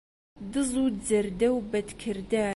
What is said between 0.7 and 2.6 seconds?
و جەردە و بەدکردار